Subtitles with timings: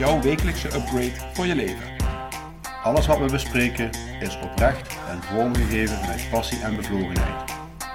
[0.00, 1.84] jouw wekelijkse upgrade voor je leven.
[2.82, 7.52] Alles wat we bespreken is oprecht en vormgegeven met passie en bevlogenheid.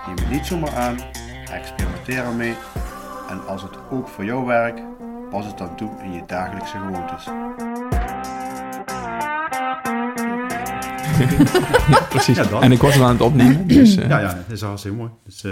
[0.08, 0.98] Neem het niet zomaar aan,
[1.52, 2.56] experimenteer ermee
[3.30, 4.82] en als het ook voor jou werkt,
[5.30, 7.26] pas het dan toe in je dagelijkse gewoontes.
[11.88, 12.38] Ja, precies.
[12.38, 12.62] Ja, dat.
[12.62, 15.10] en ik was het aan het opnemen, dus eh, Ja, ja, dat is hartstikke mooi.
[15.26, 15.52] Dus, eh,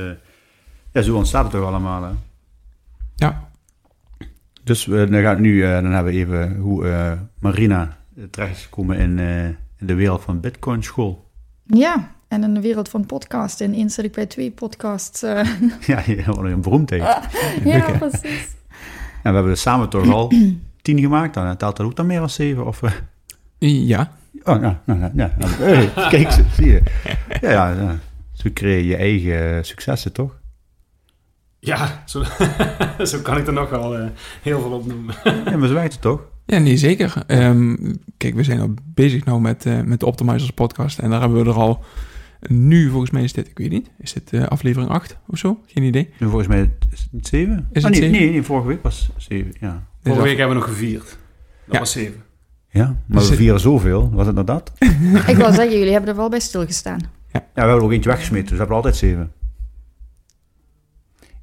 [0.91, 2.03] ja, zo ontstaat het toch allemaal.
[2.03, 2.09] Hè?
[3.16, 3.52] ja.
[4.63, 7.98] Dus eh, dan, gaat nu, eh, dan hebben we even hoe eh, Marina
[8.31, 11.30] terecht is gekomen in, eh, in de wereld van Bitcoin school.
[11.66, 13.61] Ja, en in de wereld van podcasts.
[13.61, 15.23] En eens zit ik bij twee podcasts.
[15.23, 15.47] eh,
[15.88, 17.02] ja, je wordt een beroemdheid.
[17.64, 18.47] ja, precies.
[19.23, 20.31] En we hebben er samen toch al
[20.81, 21.34] tien gemaakt.
[21.34, 22.66] Dan telt dat ook dan meer dan zeven?
[22.66, 22.91] Of, eh,
[23.88, 24.11] ja,
[24.44, 25.31] Oh, ja, nou, ja, ja.
[25.47, 26.81] Hey, kijk, zie je.
[27.41, 27.95] Ja, ja, ja.
[28.34, 30.39] Zo creëer je je eigen successen, toch?
[31.66, 32.23] Ja, zo,
[33.11, 34.06] zo kan ik er nog wel eh,
[34.42, 35.16] heel veel op noemen.
[35.45, 36.22] Ja, maar zo werkt het toch?
[36.45, 37.14] Ja, nee, zeker.
[37.28, 37.75] Ehm,
[38.17, 41.00] kijk, we zijn al bezig nou met, eh, met de Optimizers podcast.
[41.00, 41.84] En daar hebben we er al...
[42.47, 45.59] Nu, volgens mij is dit, ik weet niet, is dit eh, aflevering 8 of zo?
[45.66, 46.09] Geen idee.
[46.19, 47.67] Nu volgens mij is het niet zeven?
[47.72, 48.11] Is oh, het nee, zeven?
[48.25, 49.84] Nee, nee, vorige week was zeven, ja.
[50.03, 51.06] Vorige week hebben we nog gevierd.
[51.66, 51.80] Dat Ja.
[51.80, 52.23] was zeven.
[52.69, 54.09] Ja, maar Dus we vieren zoveel.
[54.14, 54.72] Was het nou dat?
[55.28, 57.00] Ik wil zeggen, jullie hebben er wel bij stilgestaan.
[57.31, 59.31] Ja, we hebben er ook eentje weggesmeten, dus we hebben er altijd zeven.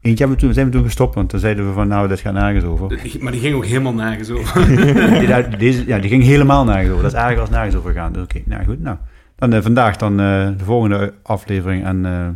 [0.01, 2.21] Eentje hebben we toen, zijn we toen gestopt, want toen zeiden we van, nou, dit
[2.21, 2.87] gaat nergens over.
[3.21, 4.67] Maar die ging ook helemaal nergens over.
[5.19, 7.03] die, daar- deze, ja, die ging helemaal nergens over.
[7.03, 8.13] Dat is eigenlijk als nergens over gaan.
[8.13, 8.81] Dus oké, nou goed.
[8.81, 8.97] Nou,
[9.37, 11.85] dan eh, vandaag dan eh, de volgende aflevering.
[11.85, 12.29] En eh,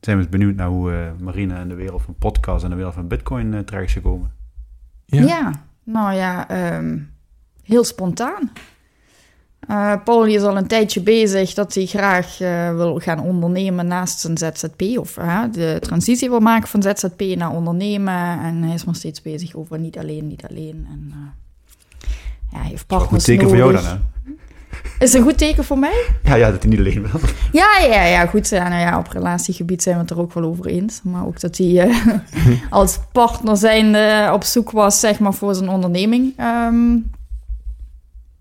[0.00, 2.94] zijn we benieuwd naar hoe eh, Marina in de wereld van podcast en de wereld
[2.94, 4.30] van bitcoin terecht is gekomen.
[5.06, 5.22] Ja.
[5.22, 5.52] Ja,
[5.84, 6.98] nou ja, ehm,
[7.62, 8.50] heel spontaan.
[9.68, 14.20] Eh Paul is al een tijdje bezig dat hij graag eh, wil gaan ondernemen naast
[14.20, 14.98] zijn ZZP.
[14.98, 15.12] Of
[15.52, 18.40] de transitie wil maken van ZZP naar ondernemen.
[18.40, 20.86] En hij is nog steeds bezig over niet alleen, niet alleen.
[20.90, 22.08] En, eh,
[22.50, 23.94] ja, hij heeft een goed partners teken voor jou dan, hè?
[24.98, 26.06] Is een goed teken voor mij?
[26.22, 27.20] Ja, ja, dat hij niet alleen wil.
[27.52, 28.48] Ja, ja, ja, goed.
[28.48, 31.00] Ja, nou ja, op relatiegebied zijn we het er ook wel over eens.
[31.02, 31.92] Maar ook dat hij
[32.70, 36.32] als partner zijnde op zoek was, zeg maar, voor zijn onderneming.
[36.36, 36.96] Ehm,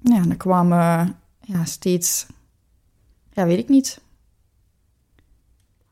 [0.01, 2.27] ja, dan kwamen ja, steeds...
[3.33, 4.01] Ja, weet ik niet.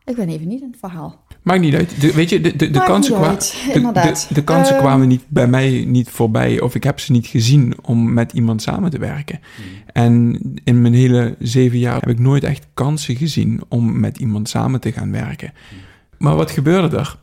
[0.05, 1.23] Ik ben even niet in het verhaal.
[1.43, 2.01] Maakt niet uit.
[2.01, 3.81] De, weet je, de, de, de kansen, niet kwa- uit, de,
[4.27, 6.59] de, de kansen Ehm, kwamen niet bij mij niet voorbij.
[6.61, 9.39] Of ik heb ze niet gezien om met iemand samen te werken.
[9.55, 9.65] Hmm.
[9.93, 14.49] En in mijn hele zeven jaar heb ik nooit echt kansen gezien om met iemand
[14.49, 15.53] samen te gaan werken.
[15.69, 15.77] Hmm.
[16.17, 17.17] Maar wat gebeurde er?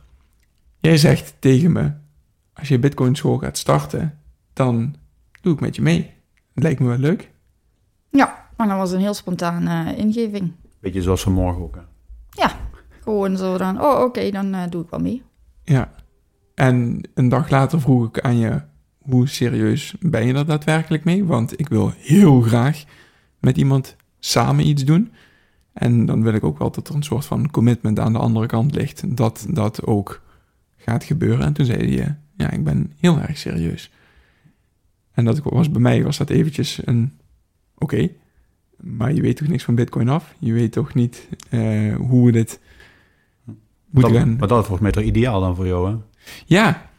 [0.79, 1.91] Jij zegt tegen me,
[2.53, 4.17] als je Bitcoin school gaat starten,
[4.53, 4.95] dan
[5.41, 6.09] doe ik met je mee.
[6.59, 7.31] Lijkt me wel leuk.
[8.09, 10.51] Ja, maar dat was een heel spontane eh, ingeving.
[10.79, 11.75] Beetje zoals vanmorgen ook.
[11.75, 11.81] Hè?
[13.07, 15.23] Gewoon zo dan, oh oké, dan eh, doe ik wel mee.
[15.63, 15.93] Ja.
[16.55, 18.61] En een dag later vroeg ik aan je,
[18.97, 21.25] hoe serieus ben je er daadwerkelijk mee?
[21.25, 22.83] Want ik wil heel graag
[23.39, 25.11] met iemand samen iets doen.
[25.73, 28.45] En dan wil ik ook wel dat er een soort van commitment aan de andere
[28.45, 29.17] kant ligt.
[29.17, 30.21] Dat dat ook
[30.77, 31.45] gaat gebeuren.
[31.45, 33.91] En toen zei je, ja, ik ben heel erg serieus.
[35.17, 37.17] En dat was bij mij was dat eventjes een,
[37.77, 38.09] oké,
[38.77, 40.33] maar je weet toch niks van bitcoin af?
[40.39, 42.59] Je weet toch niet eh, hoe we dit
[43.89, 44.37] moeten Dat, gaan...
[44.37, 45.95] maar dat is volgens mij toch ideaal dan voor jou, hè?
[46.45, 46.89] Ja,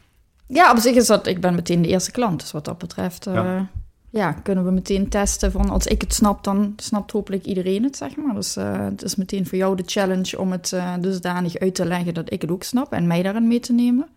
[0.47, 2.39] Ja, op zich is dat, ik ben meteen de eerste klant.
[2.39, 3.69] Dus wat dat betreft, eh, Ja.
[4.09, 4.31] ja.
[4.31, 8.15] kunnen we meteen testen van als ik het snap, dan snapt hopelijk iedereen het, zeg
[8.15, 8.35] maar.
[8.35, 11.85] Dus eh, het is meteen voor jou de challenge om het eh, dusdanig uit te
[11.85, 14.07] leggen dat ik het ook snap en mij daarin mee te nemen.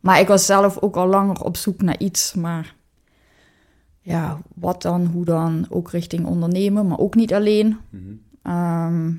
[0.00, 2.74] Maar ik was zelf ook al langer op zoek naar iets, maar
[4.00, 7.76] ja, wat dan, hoe dan, ook richting ondernemen, maar ook niet alleen.
[8.42, 9.12] Ehm,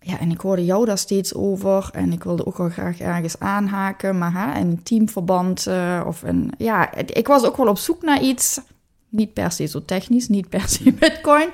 [0.00, 3.38] ja, en ik hoorde jou daar steeds over en ik wilde ook wel graag ergens
[3.38, 7.78] aanhaken, maar hè, in een teamverband eh, of een, ja, ik was ook wel op
[7.78, 8.60] zoek naar iets,
[9.08, 11.48] niet per se zo technisch, niet per se bitcoin.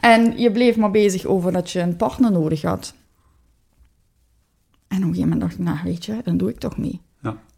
[0.00, 2.94] En je bleef maar bezig over dat je een partner nodig had.
[4.88, 7.00] En op een gegeven moment dacht ik, nou weet je, dan doe ik toch mee.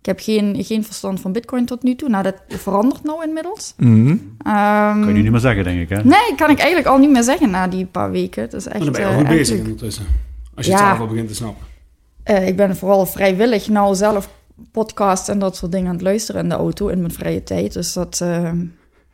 [0.00, 2.08] Ik heb geen, geen verstand van bitcoin tot nu toe.
[2.08, 3.74] Nou, dat verandert nou inmiddels.
[3.78, 6.04] Ehm, Kan je nu niet meer zeggen, denk ik, hè?
[6.04, 8.42] Nee, kan ik eigenlijk al niet meer zeggen na die paar weken.
[8.42, 10.04] Het is echt, Maar dan ben je al eh, goed echt bezig ondertussen.
[10.54, 10.78] Als je Ja.
[10.78, 11.66] het zelf al begint te snappen.
[12.22, 14.28] Eh, ik ben vooral vrijwillig nou zelf
[14.72, 17.72] podcasts en dat soort dingen aan het luisteren in de auto in mijn vrije tijd.
[17.72, 18.50] Dus dat, eh,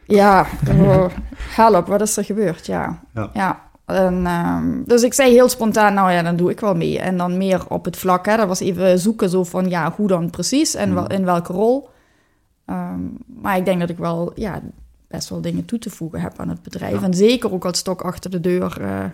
[0.07, 0.47] ja,
[0.81, 1.05] oh,
[1.37, 2.67] help, wat is er gebeurd?
[2.67, 3.31] Ja, Ja.
[3.35, 3.63] ja.
[3.85, 6.99] En, ehm, dus ik zei heel spontaan, nou ja, dan doe ik wel mee.
[7.01, 10.09] En dan meer op het vlak, hè, dat was even zoeken zo van, ja, hoe
[10.09, 11.89] dan precies en wel, in welke rol.
[12.65, 14.61] Ehm, maar ik denk dat ik wel, ja,
[15.09, 17.01] best wel dingen toe te voegen heb aan het bedrijf.
[17.01, 17.07] Ja.
[17.07, 19.05] En zeker ook als stok achter de deur eh,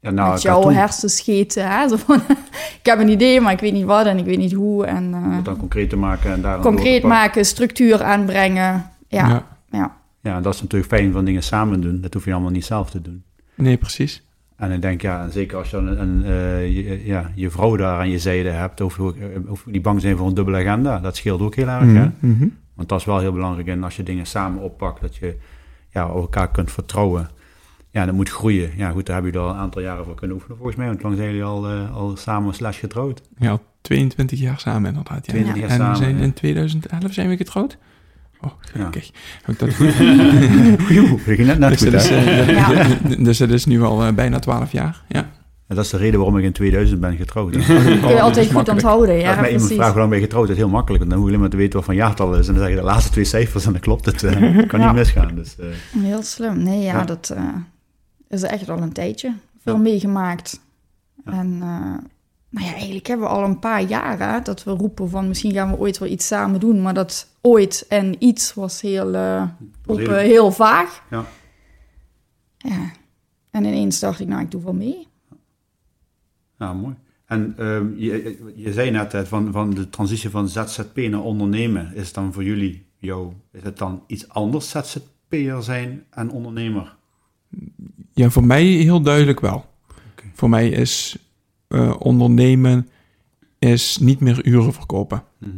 [0.00, 1.70] Ja, nou, met jouw toen- hersenscheten.
[1.70, 1.88] Hè?
[1.88, 2.20] Zo van,
[2.80, 4.86] ik heb een idee, maar ik weet niet wat en ik weet niet hoe.
[4.86, 8.90] En om eh, het dan concreet te maken en daar concreet maken, structuur aanbrengen.
[9.08, 9.46] Ja, ja.
[9.70, 9.96] Ja.
[10.20, 12.00] Ja, dat is natuurlijk fijn van dingen samen doen.
[12.00, 13.22] Dat hoef je allemaal niet zelf te doen.
[13.62, 14.22] Nee, precies.
[14.56, 17.76] En ik denk, ja, en zeker als je een, een, eh, je, ja, je vrouw
[17.76, 19.14] daar aan je zijde hebt, of, of
[19.48, 21.84] of die bang zijn voor een dubbele agenda, dat scheelt ook heel erg.
[21.84, 21.86] Hè?
[21.86, 22.48] Mhm, mhm.
[22.74, 23.68] Want dat is wel heel belangrijk.
[23.68, 25.36] En als je dingen samen oppakt, dat je
[25.90, 27.28] ja, elkaar kunt vertrouwen.
[27.90, 28.70] Ja, dat moet groeien.
[28.76, 30.86] Ja, goed, daar hebben jullie al een aantal jaren voor kunnen oefenen, volgens mij.
[30.86, 33.22] Want lang zijn jullie al, eh, al samen slash getrouwd?
[33.38, 35.26] Ja, al 22 jaar samen inderdaad.
[35.26, 35.32] Ja.
[35.32, 36.22] 22 jaar en samen, we zijn ja.
[36.22, 37.78] in 2011 zijn we getrouwd.
[38.44, 39.10] Oh, gelukkig.
[39.46, 39.78] Dat dat net,
[41.70, 42.16] dus, goed, dat is, hè?
[42.16, 42.86] eh, Ja.
[43.18, 45.02] dus dat is nu al eh, bijna 12 jaar.
[45.08, 45.30] Ja.
[45.66, 47.54] En dat is de reden waarom ik in 2000 ben getrouwd.
[47.54, 47.60] hè.
[47.64, 48.68] kun je dat altijd goed makkelijk.
[48.68, 49.14] onthouden.
[49.14, 49.76] Als Ja, mij iemand precies.
[49.76, 50.98] vraagt lang ben je getrouwd, dat is heel makkelijk.
[50.98, 52.46] Want dan hoef je alleen maar te weten wat van jaartal is.
[52.48, 54.22] En dan zeg je de laatste twee cijfers en dan klopt het.
[54.22, 54.32] eh,
[54.68, 54.86] kan Ja.
[54.86, 55.34] niet misgaan.
[55.34, 55.66] Dus, eh,
[56.02, 56.62] Heel slim.
[56.62, 57.04] Nee, ja, Ja.
[57.04, 57.42] dat eh,
[58.28, 59.34] is echt al een tijdje.
[59.62, 59.80] Veel Ja.
[59.80, 60.60] meegemaakt.
[61.24, 61.32] Ja.
[61.32, 62.04] En eh,
[62.52, 65.70] nou ja, eigenlijk hebben we al een paar jaren dat we roepen van misschien gaan
[65.70, 66.82] we ooit wel iets samen doen.
[66.82, 69.48] Maar dat ooit en iets was heel, eh,
[69.84, 71.02] was op, heel- eh, heel vaag.
[71.10, 71.24] Ja.
[72.58, 72.90] Ja.
[73.50, 75.06] En ineens dacht ik, nou, ik doe wel mee.
[76.58, 76.94] Ja, mooi.
[77.26, 81.94] En ehm, je, je zei net van, van de transitie van ZZP naar ondernemen.
[81.94, 86.96] Is het dan voor jullie, jou, is het dan iets anders ZZP'er zijn en ondernemer?
[88.12, 89.64] ja, voor mij heel duidelijk wel.
[90.12, 90.24] Oké.
[90.34, 91.16] Voor mij is
[91.72, 92.88] eh, ondernemen
[93.58, 95.22] is niet meer uren verkopen.
[95.38, 95.50] Mhm.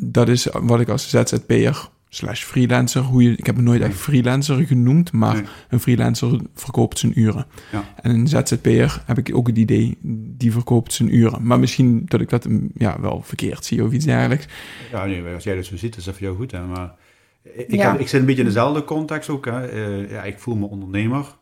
[0.00, 3.94] Dat is wat ik als ZZP'er slash freelancer, hoe je, ik heb me nooit echt
[3.94, 5.44] freelancer genoemd, maar Nee.
[5.68, 7.46] een freelancer verkoopt zijn uren.
[7.72, 7.84] Ja.
[8.02, 9.98] En een ZZP'er heb ik ook het idee,
[10.36, 11.46] die verkoopt zijn uren.
[11.46, 14.46] Maar misschien dat ik dat mm, ja, wel verkeerd zie of iets dergelijks.
[14.92, 16.50] Ja, nee, als jij dat zo ziet, is dat voor jou goed.
[16.50, 16.66] Hè?
[16.66, 16.94] Maar
[17.42, 17.90] ik, Ja.
[17.90, 19.44] heb- ik zit een beetje in dezelfde context ook.
[19.44, 19.66] Hè?
[19.66, 21.36] Eh, ja, ik voel me ondernemer.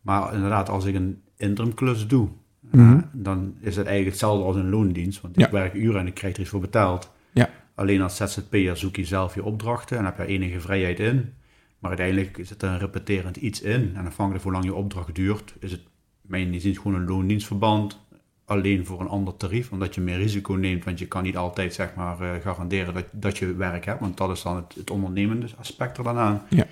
[0.00, 2.28] Maar inderdaad, als ik een interimklus doe,
[2.60, 3.00] Mhm.
[3.12, 5.20] dan is het eigenlijk hetzelfde als een loondienst.
[5.20, 5.46] Want Ja.
[5.46, 7.10] ik werk uren en ik krijg er iets voor betaald.
[7.32, 7.50] Ja.
[7.74, 11.32] Alleen als ZZP'er zoek je zelf je opdrachten en heb je enige vrijheid in.
[11.78, 13.92] Maar uiteindelijk zit er een repeterend iets in.
[13.94, 15.80] En afhankelijk van hoe lang je opdracht duurt, is het
[16.20, 17.98] mijn inziens gewoon een loondienstverband.
[18.44, 20.84] Alleen voor een ander tarief, omdat je meer risico neemt.
[20.84, 24.00] Want je kan niet altijd zeg maar, eh, garanderen dat, dat je werk hebt.
[24.00, 26.42] Want dat is dan het, het ondernemende aspect er dan aan.
[26.50, 26.66] Ja.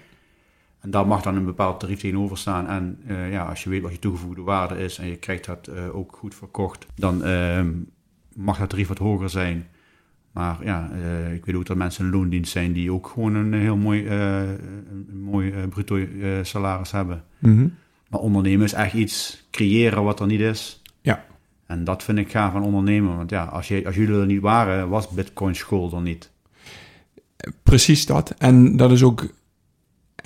[0.80, 2.68] En daar mag dan een bepaald tarief tegenover staan.
[2.68, 5.66] En eh, ja, als je weet wat je toegevoegde waarde is en je krijgt dat
[5.66, 7.72] eh, ook goed verkocht, dan ehm,
[8.34, 9.66] mag dat tarief wat hoger zijn.
[10.32, 13.52] Maar ja, eh, ik weet ook dat mensen in loondienst zijn die ook gewoon een
[13.52, 16.06] heel mooi, een, mooi bruto
[16.42, 17.24] salaris hebben.
[17.38, 17.68] Mhm.
[18.08, 20.82] Maar ondernemen is echt iets creëren wat er niet is.
[21.00, 21.24] Ja.
[21.66, 23.16] En dat vind ik gaaf van ondernemen.
[23.16, 26.30] Want ja, als, je, als jullie er niet waren, was Bitcoin school er niet.
[27.62, 28.34] Precies dat.
[28.38, 29.28] En dat is ook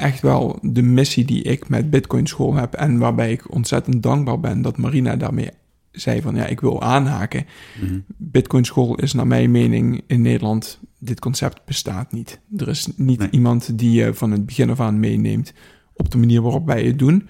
[0.00, 2.74] echt wel de missie die ik met Bitcoin School heb.
[2.74, 5.50] En waarbij ik ontzettend dankbaar ben dat Marina daarmee
[5.92, 7.46] zei van ja, ik wil aanhaken.
[7.80, 7.98] Mhm.
[8.16, 12.40] Bitcoin School is naar mijn mening in Nederland, dit concept bestaat niet.
[12.56, 13.30] Er is niet Nee.
[13.30, 15.52] iemand die je van het begin af aan meeneemt
[15.92, 17.28] op de manier waarop wij het doen.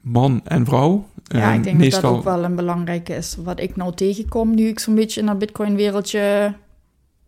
[0.00, 1.06] Man en vrouw.
[1.22, 3.36] Ja, ik denk dat dat ook wel een belangrijke is.
[3.42, 6.54] Wat ik nou tegenkom nu ik zo'n beetje in dat Bitcoin-wereldje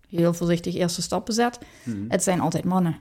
[0.09, 1.59] heel voorzichtig eerste stappen zet.
[1.85, 1.97] Mhm.
[2.09, 2.97] Het zijn altijd mannen.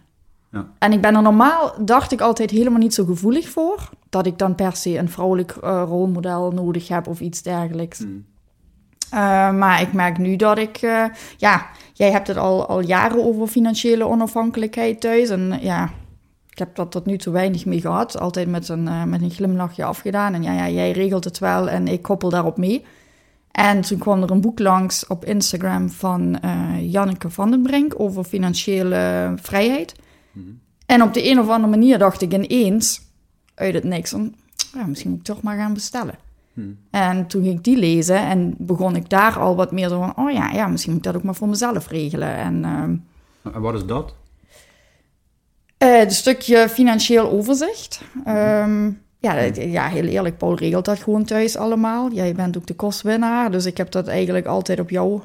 [0.51, 0.67] Ja.
[0.79, 3.89] En ik ben er normaal, dacht ik altijd helemaal niet zo gevoelig voor.
[4.09, 7.99] Dat ik dan per se een vrouwelijk eh, rolmodel nodig heb of iets dergelijks.
[7.99, 8.11] Mhm.
[9.09, 11.03] Eh, maar ik merk nu dat ik, eh,
[11.37, 15.29] ja, jij hebt het al, al jaren over financiële onafhankelijkheid thuis.
[15.29, 15.89] En ja,
[16.49, 18.19] ik heb dat tot nu toe weinig mee gehad.
[18.19, 20.33] Altijd met een, met een glimlachje afgedaan.
[20.33, 22.85] En ja, ja, jij regelt het wel en ik koppel daarop mee.
[23.51, 26.39] En toen kwam er een boek langs op Instagram van
[26.79, 29.95] Janneke van den Brink over financiële vrijheid.
[30.31, 30.47] Mhm.
[30.85, 33.01] En op de een of andere manier dacht ik ineens,
[33.55, 34.33] uit het niks, van,
[34.73, 36.15] ja, misschien moet ik toch maar gaan bestellen.
[36.53, 36.67] Mhm.
[36.91, 40.25] En toen ging ik die lezen en begon ik daar al wat meer zo van,
[40.25, 42.35] oh ja, ja misschien moet ik dat ook maar voor mezelf regelen.
[42.35, 42.95] En ehm
[43.55, 44.13] En wat is dat?
[45.77, 48.01] eh, een stukje financieel overzicht.
[48.25, 48.85] Ehm,
[49.19, 52.11] ja, dat- ja, heel eerlijk, Paul regelt dat gewoon thuis allemaal.
[52.11, 55.21] Jij bent ook de kostwinnaar, dus ik heb dat eigenlijk altijd op jou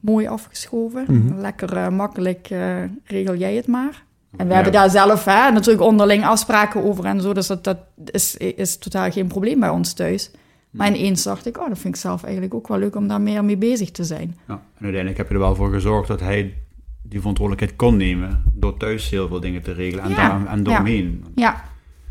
[0.00, 1.04] mooi afgeschoven.
[1.08, 1.40] Mhm.
[1.40, 4.04] Lekker eh, makkelijk eh, regel jij het maar.
[4.36, 4.54] En we Ja.
[4.54, 8.78] hebben daar zelf hè, natuurlijk onderling afspraken over en zo, dus dat, dat is, is
[8.78, 10.30] totaal geen probleem bij ons thuis.
[10.70, 13.20] Maar ineens dacht ik, oh, dat vind ik zelf eigenlijk ook wel leuk om daar
[13.20, 14.36] meer mee bezig te zijn.
[14.48, 14.52] Ja.
[14.54, 16.54] En uiteindelijk heb je er wel voor gezorgd dat hij
[17.02, 18.42] die verantwoordelijkheid kon nemen.
[18.54, 20.16] Door thuis heel veel dingen te regelen en, Ja.
[20.16, 21.24] daar, en doorheen.
[21.34, 21.64] Ja,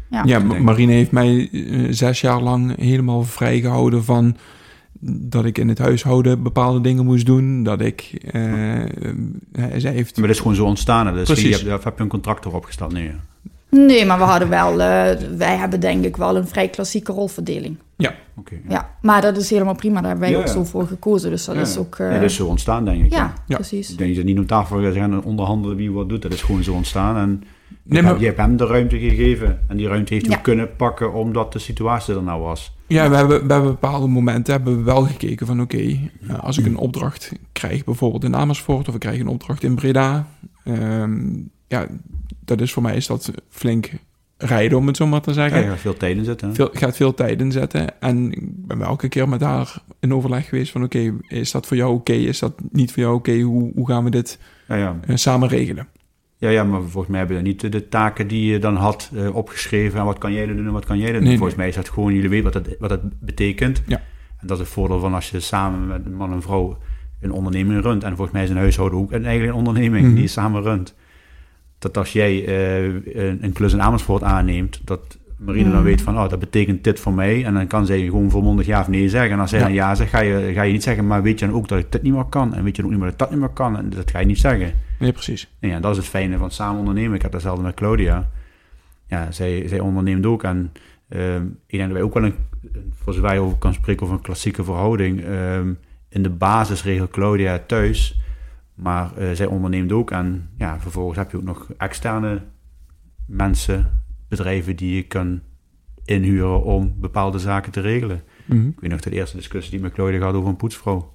[0.09, 0.21] ja.
[0.25, 4.37] Ja, Marine heeft mij eh, zes jaar lang helemaal vrijgehouden van
[5.07, 7.63] dat ik in het huishouden bepaalde dingen moest doen.
[7.63, 8.87] Dat ik, eh, eh,
[9.77, 10.17] zij heeft...
[10.17, 11.13] Maar dat is gewoon zo ontstaan.
[11.13, 11.59] Dus Precies.
[11.59, 12.91] je hebt, of heb je een contract erop gesteld?
[12.91, 13.03] Nee.
[13.03, 13.13] ja.
[13.69, 17.77] Nee, maar we hadden wel, eh, wij hebben denk ik wel een vrij klassieke rolverdeling.
[18.37, 18.55] Oké.
[18.69, 19.93] Ja, maar dat is helemaal prima.
[20.01, 20.51] Daar hebben wij Ja, ook ja.
[20.53, 21.29] zo voor gekozen.
[21.29, 21.79] Dus dat Ja, is ja.
[21.79, 21.95] ook...
[21.95, 23.11] eh, Ja, dat is zo ontstaan, denk ik.
[23.11, 23.55] ja, Ja.
[23.55, 23.91] precies.
[23.91, 26.21] Ik denk dat je niet op tafel gaat zeggen onderhandelen wie wat doet.
[26.21, 27.17] Dat is gewoon zo ontstaan.
[27.17, 29.59] En je, Nee, hebt, je hebt hem de ruimte gegeven.
[29.67, 30.41] En die ruimte heeft hij Ja.
[30.41, 32.74] kunnen pakken omdat de situatie er nou was.
[32.87, 35.77] Ja, we hebben bij bepaalde momenten hebben we wel gekeken van oké,
[36.27, 39.75] eh, als ik een opdracht krijg, bijvoorbeeld in Amersfoort of ik krijg een opdracht in
[39.75, 40.27] Breda,
[40.63, 41.21] ehm,
[41.67, 41.87] ja,
[42.45, 43.91] dat is voor mij is dat flink
[44.37, 45.61] rijden om het zo maar te Ja, zeggen.
[45.61, 46.47] je gaat veel tijd in zitten.
[46.49, 46.55] hè?
[46.55, 50.71] Veel, gaat veel tijd inzetten en ik ben elke keer met haar in overleg geweest
[50.71, 53.87] van oké, is dat voor jou oké, is dat niet voor jou oké, hoe, hoe
[53.87, 54.99] gaan we dit Ja, ja.
[55.07, 55.87] eh, samen regelen?
[56.37, 59.35] Ja, ja, maar volgens mij hebben we niet de, taken die je dan had eh,
[59.35, 59.99] opgeschreven.
[59.99, 61.23] En wat kan jij doen en wat kan jij doen?
[61.23, 63.81] Nee, volgens mij is dat gewoon, jullie weten wat dat, wat dat betekent.
[63.87, 63.97] Ja.
[64.41, 66.77] En dat is het voordeel van als je samen met een man en vrouw
[67.21, 68.03] een onderneming runt.
[68.03, 70.13] En volgens mij is een huishouden ook een eigen onderneming Mhm.
[70.13, 70.95] die je samen runt.
[71.79, 72.47] Dat als jij
[73.15, 75.83] een, een klus in Amersfoort aanneemt, dat Marine dan Mhm.
[75.83, 77.45] weet van, oh, dat betekent dit voor mij.
[77.45, 79.31] En dan kan zij gewoon volmondig ja of nee zeggen.
[79.31, 79.65] En als zij Ja.
[79.65, 81.79] dan ja zegt, ga je, ga je niet zeggen, maar weet je dan ook dat
[81.79, 82.53] ik dit niet meer kan?
[82.53, 83.77] En weet je dan ook niet meer dat ik dat niet meer kan?
[83.77, 84.73] En dat ga je niet zeggen.
[84.99, 85.51] Nee, precies.
[85.59, 87.15] Ja, dat is het fijne van samen ondernemen.
[87.15, 88.29] Ik heb datzelfde met Claudia.
[89.07, 90.43] Ja, zij, zij onderneemt ook.
[90.43, 90.71] En
[91.09, 92.35] ehm, ik denk dat wij ook wel een,
[92.93, 95.23] voor zover je over kan spreken over een klassieke verhouding.
[95.23, 95.73] ehm,
[96.09, 98.19] in de basis regelt Claudia thuis.
[98.75, 100.11] Maar eh, zij onderneemt ook.
[100.11, 102.41] En ja, vervolgens heb je ook nog externe
[103.27, 104.03] mensen,
[104.35, 105.41] bedrijven die je kan
[106.05, 108.21] inhuren om bepaalde zaken te regelen.
[108.45, 108.67] Mhm.
[108.67, 111.13] Ik weet nog de eerste discussie die Claudia had over een poetsvrouw.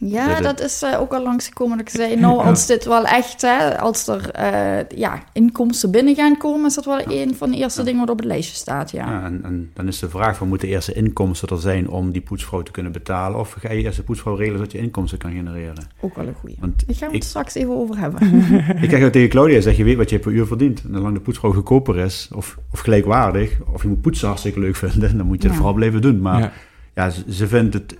[0.00, 3.04] Ja, Dat- dat is eh, ook al langsgekomen dat ik zei, nou, als dit wel
[3.04, 7.50] echt, hè, als er eh, ja, inkomsten binnen gaan komen, is dat wel een van
[7.50, 7.86] de eerste Ja.
[7.86, 9.06] dingen wat op het lijstje staat, ja.
[9.10, 12.20] Ja, en, en dan is de vraag van moeten eerste inkomsten er zijn om die
[12.22, 13.38] poetsvrouw te kunnen betalen?
[13.40, 15.84] Of ga je eerst de poetsvrouw regelen zodat je inkomsten kan genereren?
[16.00, 16.56] Ook wel een goeie.
[16.60, 18.34] Want Daar gaan we het ik, straks even over hebben.
[18.82, 20.82] ik krijg ook tegen Claudia, zeg je weet wat je per uur verdient.
[20.82, 24.76] En zolang de poetsvrouw goedkoper is, of, of gelijkwaardig, of je moet poetsen hartstikke leuk
[24.76, 25.56] vinden, dan moet je het Ja.
[25.56, 26.20] vooral blijven doen.
[26.20, 26.52] Maar ja,
[26.94, 27.10] Ja.
[27.10, 27.96] ze, ze vindt het,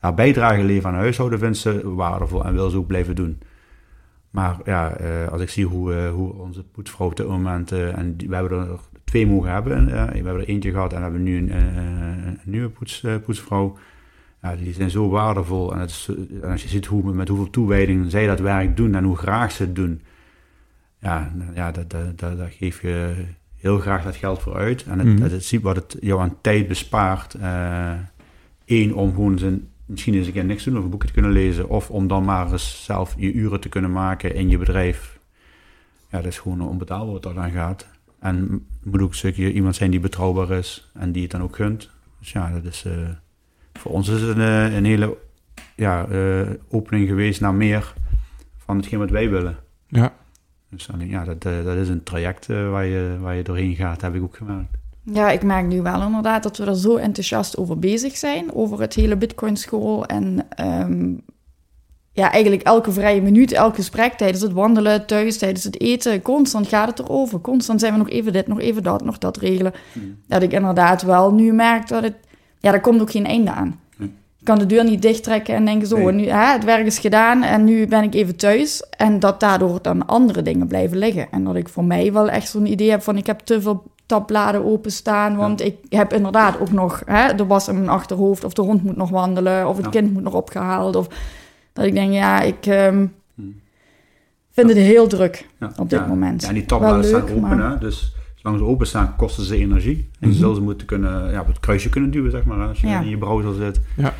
[0.00, 3.38] haar bijdrage leveren aan huishouden vindt ze waardevol en wil ze ook blijven doen.
[4.30, 7.98] Maar ja, eh, als ik zie hoe, eh, hoe onze poetsvrouw op dit moment, eh,
[7.98, 11.22] en we hebben er twee mogen hebben, we hebben er eentje gehad en we hebben
[11.22, 13.76] nu een, een nieuwe poets, poetsvrouw.
[14.42, 15.74] Ja, die zijn zo waardevol.
[15.74, 16.10] En, is,
[16.42, 19.52] en als je ziet hoe, met hoeveel toewijding zij dat werk doen en hoe graag
[19.52, 20.02] ze het doen,
[20.98, 23.24] ja, nou ja dat, dat, dat, daar geef je
[23.56, 24.84] heel graag dat geld voor uit.
[24.84, 25.22] En het, Mhm.
[25.22, 27.36] het, ziet wat het jou aan tijd bespaart.
[28.66, 31.14] Eén, om gewoon zijn, misschien eens een keer niks te doen of een boekje te
[31.14, 31.68] kunnen lezen.
[31.68, 35.18] Of om dan maar eens zelf je uren te kunnen maken in je bedrijf.
[36.10, 37.86] Ja, dat is gewoon onbetaalbaar wat dat aan gaat.
[38.18, 38.36] En
[38.80, 41.56] het moet ook een stukje iemand zijn die betrouwbaar is en die het dan ook
[41.56, 41.90] gunt.
[42.18, 42.92] Dus ja, dat is, eh,
[43.72, 45.16] voor ons is het een, eh, een hele
[45.76, 47.94] ja, eh, opening geweest naar meer
[48.56, 49.56] van hetgeen wat wij willen.
[49.86, 50.14] Ja.
[50.68, 54.14] Dus alleen, ja, dat, dat is een traject waar, je, waar je doorheen gaat, heb
[54.14, 54.79] ik ook gemerkt.
[55.12, 58.80] Ja, ik merk nu wel inderdaad dat we er zo enthousiast over bezig zijn, over
[58.80, 60.06] het hele Bitcoin School.
[60.06, 61.12] En ehm,
[62.12, 66.68] ja, eigenlijk elke vrije minuut, elk gesprek tijdens het wandelen, thuis, tijdens het eten, constant
[66.68, 67.40] gaat het erover.
[67.40, 69.72] Constant zijn we nog even dit, nog even dat, nog dat regelen.
[70.26, 72.14] Dat ik inderdaad wel nu merk dat het,
[72.58, 73.80] ja, daar komt ook geen einde aan.
[73.96, 74.08] Nee.
[74.38, 76.12] Ik kan de deur niet dichttrekken en denken zo, Nee.
[76.12, 78.82] nu, hè, het werk is gedaan en nu ben ik even thuis.
[78.96, 81.28] En dat daardoor dan andere dingen blijven liggen.
[81.30, 83.82] En dat ik voor mij wel echt zo'n idee heb van, ik heb te veel
[84.10, 85.36] tabbladen openstaan.
[85.36, 88.44] Want ik heb inderdaad ook nog hè, de was in mijn achterhoofd.
[88.44, 89.68] Of de hond moet nog wandelen.
[89.68, 89.90] Of het Ja.
[89.90, 90.96] kind moet nog opgehaald.
[90.96, 91.06] Of
[91.72, 93.60] dat ik denk, ja, ik ehm, Hmm.
[94.50, 96.06] vind het heel druk Ja, op dit ja.
[96.06, 96.42] moment.
[96.42, 97.78] Ja, en die tabbladen staan open, maar- hè?
[97.78, 99.96] dus zolang ze open staan, kosten ze energie.
[99.96, 100.30] En Mhm.
[100.32, 102.86] ze zullen ze moeten kunnen, ja, op het kruisje kunnen duwen, zeg maar, als je
[102.86, 103.00] Ja.
[103.00, 103.80] in je browser zit.
[103.96, 104.14] Ja.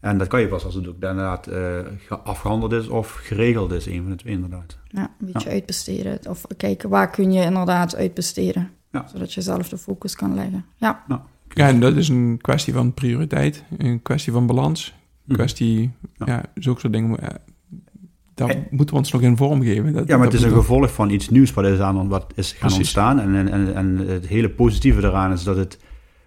[0.00, 1.58] En dat kan je pas als het ook inderdaad eh,
[2.06, 4.78] ge- afgehandeld is of geregeld is, een van de twee inderdaad.
[4.88, 6.18] Ja, een beetje uitbesteden.
[6.28, 8.70] Of kijken, waar kun je inderdaad uitbesteden.
[8.92, 9.06] Ja.
[9.12, 10.64] Zodat je zelf de focus kan leggen.
[10.76, 11.02] Ja,
[11.54, 14.94] Ja, en dat is een kwestie van prioriteit, een kwestie van balans,
[15.28, 16.26] een kwestie, Ja.
[16.26, 17.18] ja, zulke soort dingen.
[17.20, 17.28] eh,
[18.34, 19.92] daar En- moeten we ons nog in vormgeven.
[19.92, 22.48] Dat, Ja, maar het is een gevolg van iets nieuws wat is, aan, wat is
[22.50, 22.78] gaan Precies.
[22.78, 23.20] ontstaan.
[23.20, 25.78] En, en, en, en het hele positieve daaraan is dat het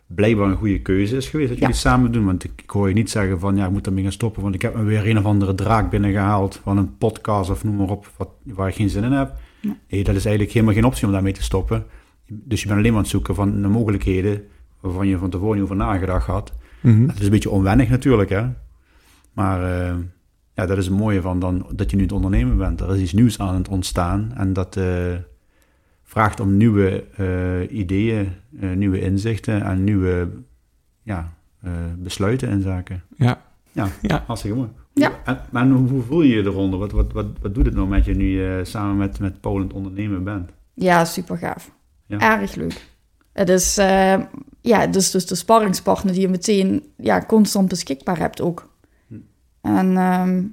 [0.07, 1.79] blijkbaar een goede keuze is geweest dat jullie Ja.
[1.79, 2.25] samen doen.
[2.25, 4.55] Want ik, ik hoor je niet zeggen van ja, ik moet ermee gaan stoppen, want
[4.55, 7.89] ik heb me weer een of andere draak binnengehaald van een podcast of noem maar
[7.89, 9.33] op, wat, waar ik geen zin in heb.
[9.89, 11.85] Nee, dat is eigenlijk helemaal geen optie om daarmee te stoppen.
[12.27, 14.43] Dus je bent alleen maar aan het zoeken van de mogelijkheden
[14.79, 16.53] waarvan je van tevoren niet over nagedacht had.
[16.81, 17.07] Mhm.
[17.07, 18.45] Het is een beetje onwennig natuurlijk, hè.
[19.33, 19.95] Maar eh,
[20.53, 22.81] ja, dat is het mooie van dan, dat je nu het ondernemen bent.
[22.81, 25.13] Er is iets nieuws aan het ontstaan en dat eh,
[26.03, 28.29] vraagt om nieuwe eh, ideeën,
[28.59, 30.29] eh, nieuwe inzichten en nieuwe
[31.01, 33.03] ja, eh, besluiten in zaken.
[33.17, 33.41] Ja.
[33.71, 34.23] Ja, Ja.
[34.27, 34.69] hartstikke mooi.
[34.93, 35.11] Ja.
[35.25, 36.79] En, maar hoe, voel je je eronder?
[36.79, 39.73] Wat, wat, wat, wat doet het nou met je nu je samen met, met het
[39.73, 40.51] ondernemen bent?
[40.73, 41.71] Ja, super gaaf.
[42.07, 42.39] Ja.
[42.39, 42.85] Erg leuk.
[43.33, 44.15] Het is, eh,
[44.61, 48.69] ja, dus, dus de sparringspartner die je meteen ja, constant beschikbaar hebt ook.
[49.07, 49.15] Hm.
[49.61, 50.43] En ehm,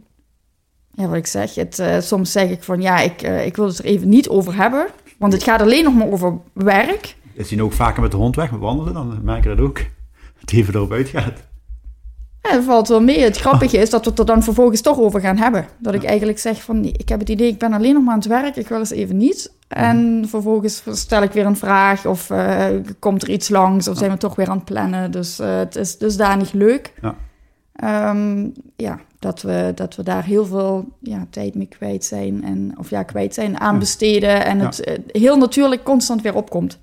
[0.94, 3.66] ja, wat ik zeg, het, eh, soms zeg ik van ja, ik, eh, ik wil
[3.66, 4.86] het er even niet over hebben.
[5.18, 7.16] Want het gaat alleen nog maar over werk.
[7.32, 8.94] Is hij nou ook vaker met de hond weg wandelen?
[8.94, 9.76] Dan merk je dat ook.
[10.40, 11.50] Dat hij even erop uitgaat.
[12.42, 13.20] Ja, dat valt wel mee.
[13.20, 15.66] Het grappige is dat we het er dan vervolgens toch over gaan hebben.
[15.78, 18.12] Dat ik eigenlijk zeg van, nee, ik heb het idee, ik ben alleen nog maar
[18.12, 19.52] aan het werk, ik wil eens even niet.
[19.72, 22.66] En vervolgens stel ik weer een vraag of eh,
[22.98, 25.10] komt er iets langs of zijn we toch weer aan het plannen.
[25.10, 26.92] Dus eh, het is dusdanig leuk.
[27.02, 27.14] Ja.
[27.72, 32.44] Ehm, ja, dat we, dat we daar heel veel ja, tijd mee kwijt zijn.
[32.44, 33.78] En, of ja, kwijt zijn aan Ja.
[33.78, 34.44] besteden.
[34.44, 34.64] En Ja.
[34.64, 36.78] het eh, heel natuurlijk constant weer opkomt.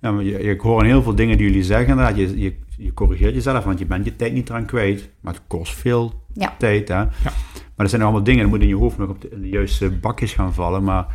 [0.00, 1.88] Ja, maar je, je hoort heel veel dingen die jullie zeggen.
[1.88, 2.16] Inderdaad.
[2.16, 5.08] Je, je, je corrigeert jezelf, want je bent je tijd niet eraan kwijt.
[5.20, 6.54] Maar het kost veel Ja.
[6.58, 6.88] tijd.
[6.88, 6.94] Hè?
[6.94, 9.48] Maar er zijn allemaal dingen, dat moet in je hoofd nog op de, in de
[9.48, 10.84] juiste bakjes gaan vallen.
[10.84, 11.06] Maar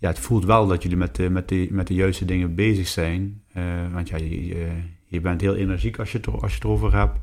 [0.00, 2.88] ja, het voelt wel dat jullie met de, met de, met de juiste dingen bezig
[2.88, 3.42] zijn.
[3.52, 4.66] Eh, want ja, je,
[5.06, 7.18] je, bent heel energiek als je het, als je het erover hebt.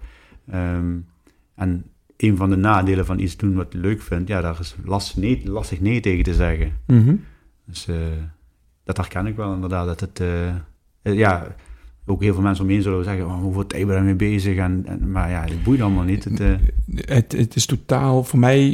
[0.49, 0.95] Ehm,
[1.55, 1.85] en
[2.17, 5.15] een van de nadelen van iets doen wat je leuk vindt, ja, daar is lastig
[5.15, 6.77] nee, lastig nee tegen te zeggen.
[6.87, 7.15] Mhm.
[7.65, 7.95] Dus eh,
[8.83, 9.85] dat herken ik wel inderdaad.
[9.85, 11.55] Dat het, eh, ja,
[12.05, 14.31] ook heel veel mensen om me heen zullen zeggen, oh, hoeveel tijd ben je daarmee
[14.31, 14.57] bezig?
[14.57, 16.23] En, en, maar ja, het boeit allemaal niet.
[16.23, 16.39] Het,
[16.95, 18.71] Het, het is totaal voor mij.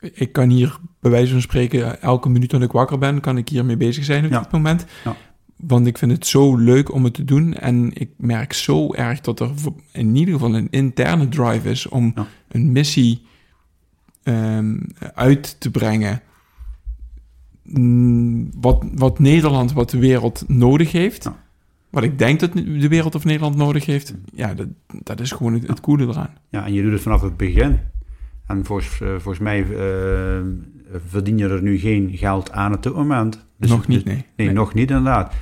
[0.00, 3.48] Ik kan hier bij wijze van spreken elke minuut dat ik wakker ben, kan ik
[3.48, 4.38] hiermee bezig zijn op Ja.
[4.40, 4.84] dit moment.
[5.04, 5.16] Ja.
[5.56, 7.54] Want ik vind het zo leuk om het te doen.
[7.54, 9.50] En ik merk zo erg dat er
[9.92, 12.26] in ieder geval een interne drive is om Ja.
[12.48, 13.22] een missie
[14.22, 14.78] ehm,
[15.14, 16.20] uit te brengen.
[17.62, 21.30] Mm, Wat, wat Nederland, wat de wereld nodig heeft.
[21.90, 24.14] Wat ik denk dat de wereld of Nederland nodig heeft.
[24.34, 24.66] Ja, dat,
[25.02, 26.30] dat is gewoon het, het coole eraan.
[26.48, 27.78] ja, en je doet het vanaf het begin.
[28.50, 30.40] En volgens, eh, volgens mij eh,
[31.06, 33.46] verdien je er nu geen geld aan op dit moment.
[33.58, 34.26] Dus- Nog niet, dus- nee.
[34.36, 35.34] Nee, nog niet inderdaad.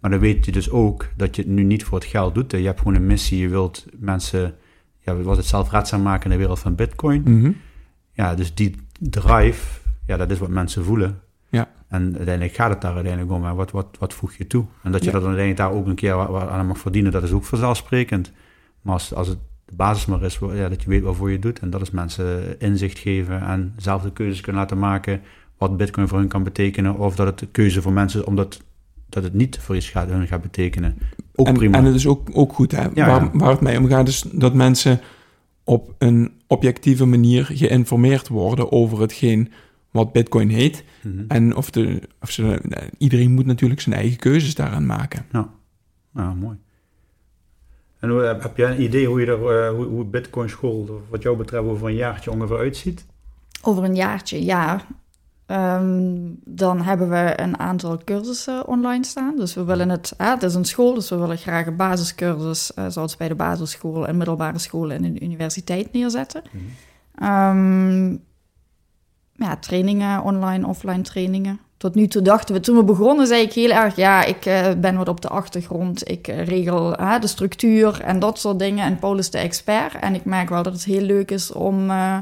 [0.00, 2.52] Maar dan weet je dus ook dat je het nu niet voor het geld doet.
[2.52, 2.58] hè.
[2.58, 3.38] Je hebt gewoon een missie.
[3.38, 4.54] Je wilt mensen,
[4.98, 7.22] ja, wat het zelfredzaam maken in de wereld van Bitcoin.
[7.24, 7.50] Mhm.
[8.12, 11.20] Ja, dus die drive, ja, dat is wat mensen voelen.
[11.48, 11.68] Ja.
[11.88, 13.44] En uiteindelijk gaat het daar uiteindelijk om.
[13.44, 13.54] hè.
[13.54, 14.64] Wat, wat, wat voeg je toe?
[14.82, 15.12] En dat je Ja.
[15.12, 18.32] dat dan uiteindelijk daar ook een keer aan mag verdienen, dat is ook vanzelfsprekend.
[18.82, 21.42] Maar als, als het de basis maar is, ja, dat je weet waarvoor je het
[21.42, 21.58] doet.
[21.58, 25.20] En dat is mensen inzicht geven en zelf de keuzes kunnen laten maken.
[25.58, 26.98] Wat Bitcoin voor hun kan betekenen.
[26.98, 28.62] Of dat het de keuze voor mensen is omdat
[29.08, 30.98] dat het niet voor iets gaat, hun gaat betekenen.
[31.34, 31.78] Ook en, prima.
[31.78, 32.82] En het is ook, ook goed, hè?
[32.82, 33.30] Ja, waar, ja.
[33.32, 35.00] waar het mij om gaat, is dat mensen
[35.64, 39.52] op een objectieve manier geïnformeerd worden over hetgeen
[39.90, 40.84] wat Bitcoin heet.
[41.02, 41.24] Mhm.
[41.28, 42.60] En of, de, of ze,
[42.98, 45.24] iedereen moet natuurlijk zijn eigen keuzes daaraan maken.
[45.32, 45.50] Ja,
[46.14, 46.56] ja mooi.
[48.00, 51.22] En hoe, heb jij een idee hoe, je er, eh, hoe, hoe Bitcoin school wat
[51.22, 53.06] jou betreft over een jaartje ongeveer uitziet?
[53.62, 54.86] Over een jaartje, ja.
[55.46, 59.36] Ehm, dan hebben we een aantal cursussen online staan.
[59.36, 62.74] Dus we willen het, ah, het is een school, dus we willen graag een basiscursus,
[62.74, 66.42] eh, zoals bij de basisschool en middelbare school en de universiteit neerzetten.
[67.14, 68.10] Ehm,
[69.32, 71.60] ja, trainingen, online, offline trainingen.
[71.76, 74.66] Tot nu toe dachten we, toen we begonnen, zei ik heel erg, ja, ik eh,
[74.78, 76.10] ben wat op de achtergrond.
[76.10, 78.84] Ik eh, regel de structuur en dat soort dingen.
[78.84, 79.94] En Paul is de expert.
[79.94, 82.16] En ik merk wel dat het heel leuk is om, eh,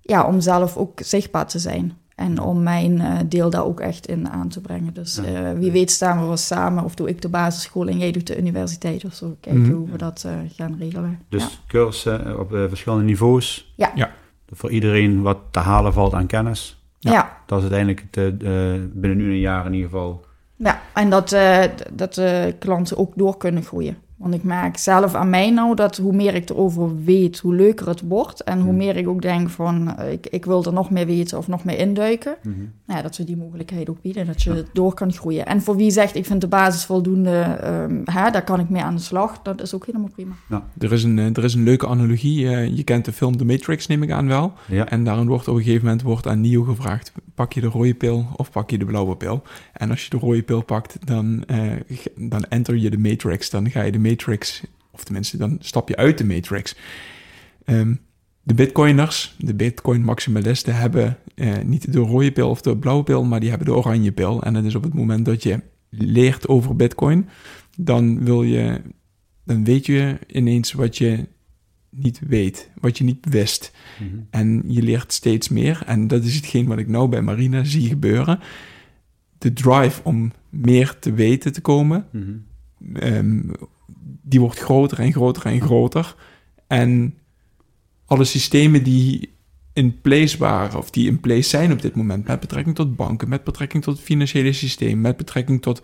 [0.00, 1.98] ja, om zelf ook zichtbaar te zijn.
[2.14, 4.94] En om mijn eh, deel daar ook echt in aan te brengen.
[4.94, 5.50] Dus Ja.
[5.50, 6.84] eh, wie weet staan we wel samen.
[6.84, 9.36] Of doe ik de basisschool en jij doet de universiteit of zo.
[9.40, 9.72] Kijken Mhm.
[9.72, 11.18] hoe we dat eh, gaan regelen.
[11.28, 11.48] Dus Ja.
[11.66, 13.72] cursussen op verschillende niveaus.
[13.76, 13.92] Ja.
[13.94, 14.10] Ja.
[14.52, 16.80] Voor iedereen wat te halen valt aan kennis.
[17.06, 17.12] Ja.
[17.12, 17.36] ja.
[17.46, 20.24] Dat is uiteindelijk het, eh, eh, binnen nu een jaar in ieder geval.
[20.56, 23.96] Ja, en dat, eh, dat de klanten ook door kunnen groeien.
[24.16, 27.88] Want ik merk zelf aan mij nou dat hoe meer ik erover weet, hoe leuker
[27.88, 28.42] het wordt.
[28.44, 28.76] En hoe Hmm.
[28.76, 31.64] meer ik ook denk van, eh, ik, ik wil er nog meer weten of nog
[31.64, 32.36] meer induiken.
[32.42, 32.54] Mhm.
[32.58, 35.46] Nou ja, dat we die mogelijkheid ook bieden, dat je door kan groeien.
[35.46, 38.82] En voor wie zegt, ik vind de basis voldoende, ehm, hè, daar kan ik mee
[38.82, 39.42] aan de slag.
[39.42, 40.32] Dat is ook helemaal prima.
[40.78, 42.48] Er is een, eh, er is een leuke analogie.
[42.48, 44.52] eh, je kent de film The Matrix, neem ik aan wel.
[44.68, 44.88] Ja.
[44.88, 47.94] En daarin wordt op een gegeven moment wordt aan Neo gevraagd: pak je de rode
[47.94, 49.42] pil of pak je de blauwe pil?
[49.72, 51.60] En als je de rode pil pakt, dan, eh,
[52.16, 53.50] dan enter je de Matrix.
[53.50, 56.76] Dan ga je de Matrix, of tenminste, dan stap je uit de Matrix.
[57.64, 57.94] Ehm,
[58.42, 63.40] de Bitcoiners, de Bitcoin-maximalisten, hebben eh, niet de rode pil of de blauwe pil, maar
[63.40, 64.42] die hebben de oranje pil.
[64.42, 67.28] En dat is op het moment dat je leert over Bitcoin,
[67.76, 68.80] dan wil je,
[69.44, 71.26] dan weet je ineens wat je
[71.90, 73.72] niet weet, wat je niet wist.
[73.98, 74.16] Mhm.
[74.30, 75.82] En je leert steeds meer.
[75.86, 78.38] En dat is hetgeen wat ik nou bij Marina zie gebeuren.
[79.38, 82.32] De drive om meer te weten te komen, Mhm.
[82.92, 83.40] ehm,
[84.28, 86.14] die wordt groter en groter en groter.
[86.66, 87.14] En
[88.06, 89.34] alle systemen die
[89.72, 93.28] in place waren, of die in place zijn op dit moment, met betrekking tot banken,
[93.28, 95.82] met betrekking tot het financiële systeem, met betrekking tot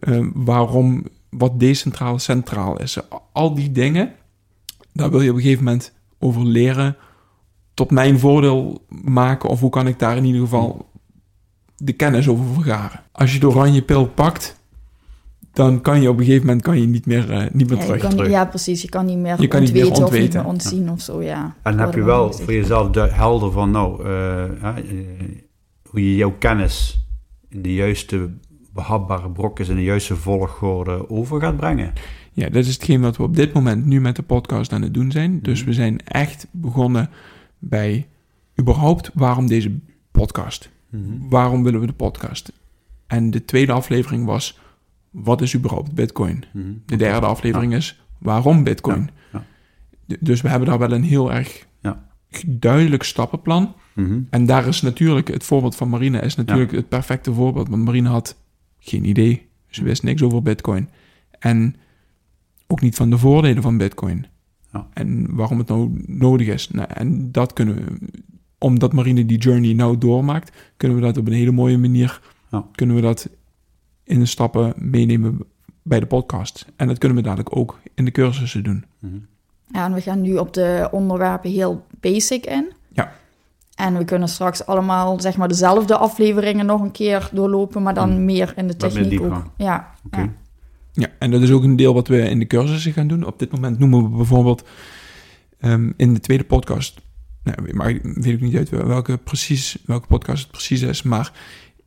[0.00, 2.98] ehm, waarom wat decentraal centraal is.
[3.32, 4.12] Al die dingen,
[4.92, 6.96] daar wil je op een gegeven moment over leren,
[7.74, 10.90] tot mijn voordeel maken, of hoe kan ik daar in ieder geval
[11.76, 13.02] de kennis over vergaren.
[13.12, 14.60] Als je de oranje pil pakt,
[15.54, 17.82] dan kan je op een gegeven moment kan je niet meer, eh, niet meer Ja,
[17.82, 18.00] je terug.
[18.02, 18.30] kan, terug.
[18.30, 18.82] ja, precies.
[18.82, 20.40] Je kan niet meer Je kan niet meer ontweten of niet ontweten.
[20.42, 21.54] meer ontzien of zo, ja.
[21.62, 24.08] En dan heb je wel voor jezelf de helder van, nou, eh,
[24.60, 24.82] hè, eh,
[25.82, 27.06] hoe je jouw kennis
[27.48, 28.30] in de juiste
[28.72, 31.92] behapbare brokjes in de juiste volgorde over gaat brengen.
[32.32, 34.94] Ja, dat is hetgeen wat we op dit moment nu met de podcast aan het
[34.94, 35.38] doen zijn.
[35.42, 35.68] Dus Mhm.
[35.68, 37.10] we zijn echt begonnen
[37.58, 38.06] bij
[38.60, 39.72] überhaupt waarom deze
[40.10, 40.70] podcast?
[41.28, 42.52] Waarom willen we de podcast?
[43.06, 44.58] En de tweede aflevering was,
[45.14, 46.44] wat is überhaupt Bitcoin?
[46.52, 46.72] Mhm.
[46.86, 49.10] De derde aflevering is, waarom Bitcoin?
[49.32, 49.44] Ja,
[50.20, 52.06] Dus we hebben daar wel een heel erg Ja.
[52.46, 53.74] duidelijk stappenplan.
[53.94, 54.20] Mhm.
[54.30, 57.68] En daar is natuurlijk, het voorbeeld van Marina is natuurlijk het perfecte voorbeeld.
[57.68, 58.36] Want Marina had
[58.78, 59.46] geen idee.
[59.68, 60.88] Ze wist niks over Bitcoin.
[61.38, 61.76] En
[62.66, 64.26] ook niet van de voordelen van Bitcoin.
[64.92, 66.68] En waarom het nou nodig is.
[66.70, 67.82] Nou, en dat kunnen we,
[68.58, 72.20] omdat Marina die journey nou doormaakt, kunnen we dat op een hele mooie manier,
[72.74, 73.28] kunnen we dat
[74.04, 75.40] in de stappen meenemen
[75.82, 76.66] bij de podcast.
[76.76, 78.84] En dat kunnen we dadelijk ook in de cursussen doen.
[78.98, 79.14] Mhm.
[79.72, 82.72] Ja, en we gaan nu op de onderwerpen heel basic in.
[82.92, 83.12] Ja.
[83.74, 88.10] En we kunnen straks allemaal, zeg maar, dezelfde afleveringen nog een keer doorlopen, maar dan
[88.10, 88.24] Hmm.
[88.24, 89.42] meer in de techniek ook.
[89.56, 90.20] Ja, Oké.
[90.20, 90.28] ja.
[90.92, 93.24] Ja, en dat is ook een deel wat we in de cursussen gaan doen.
[93.26, 94.64] Op dit moment noemen we bijvoorbeeld
[95.60, 97.00] ehm, in de tweede podcast,
[97.42, 101.32] nou, maar ik weet ook niet uit welke, precies, welke podcast het precies is, maar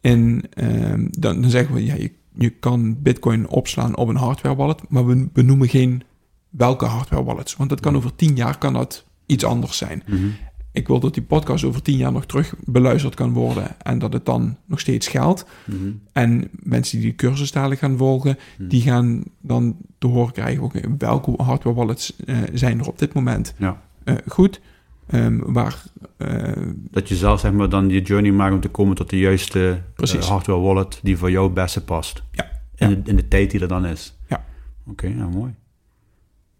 [0.01, 4.55] in, ehm, dan, dan zeggen we, ja, je, je kan Bitcoin opslaan op een hardware
[4.55, 6.03] wallet, maar we benoemen geen
[6.49, 10.03] welke hardware wallets, want dat kan over tien jaar kan dat iets anders zijn.
[10.07, 10.27] Mhm.
[10.71, 14.13] Ik wil dat die podcast over tien jaar nog terug beluisterd kan worden en dat
[14.13, 15.45] het dan nog steeds geldt.
[15.65, 15.91] Mhm.
[16.11, 18.67] En mensen die de cursus dadelijk gaan volgen, Hmm.
[18.67, 23.53] die gaan dan te horen krijgen, welke hardware wallets eh, zijn er op dit moment
[23.57, 23.81] Ja.
[24.03, 24.61] eh, goed?
[25.07, 25.83] Ehm, waar,
[26.17, 26.51] eh,
[26.91, 29.81] Dat je zelf zeg maar dan je journey maakt om te komen tot de juiste
[29.93, 30.19] Precies.
[30.25, 32.23] eh, hardware wallet die voor jou het beste past.
[32.31, 32.43] Ja.
[32.75, 32.95] In, Ja.
[32.95, 34.17] De, in de tijd die er dan is.
[34.27, 34.45] Ja.
[34.87, 35.55] Oké, nou mooi.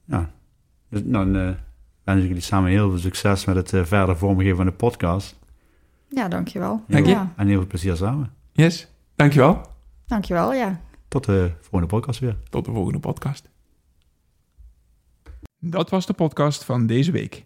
[0.06, 0.32] Ja.
[0.90, 1.54] Dus, nou, dan eh,
[2.04, 5.40] wens ik jullie samen heel veel succes met het verder vormgeven van de podcast.
[6.10, 6.84] ja dankjewel.
[6.88, 7.12] Dank je.
[7.12, 8.32] Ja, En heel veel plezier samen.
[8.54, 9.62] yes, dankjewel.
[10.06, 10.82] dankjewel, ja.
[11.08, 12.38] Tot de volgende podcast weer.
[12.50, 13.50] Tot de volgende podcast.
[15.60, 17.46] Dat was de podcast van deze week.